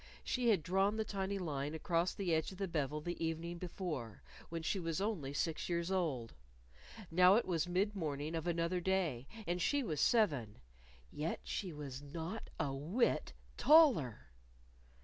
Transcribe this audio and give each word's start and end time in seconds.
She 0.23 0.49
had 0.49 0.63
drawn 0.63 0.95
the 0.95 1.05
tiny 1.05 1.37
line 1.37 1.75
across 1.75 2.11
the 2.15 2.33
edge 2.33 2.51
of 2.51 2.57
the 2.57 2.67
bevel 2.67 3.01
the 3.01 3.23
evening 3.23 3.59
before, 3.59 4.23
when 4.49 4.63
she 4.63 4.79
was 4.79 4.99
only 4.99 5.31
six 5.31 5.69
years 5.69 5.91
old; 5.91 6.33
now 7.11 7.35
it 7.35 7.45
was 7.45 7.67
mid 7.67 7.93
morning 7.95 8.33
of 8.33 8.47
another 8.47 8.79
day, 8.81 9.27
and 9.45 9.61
she 9.61 9.83
was 9.83 10.01
seven 10.01 10.57
_yet 11.13 11.37
she 11.43 11.71
was 11.71 12.01
not 12.01 12.49
a 12.59 12.73
whit 12.73 13.33
taller! 13.57 14.29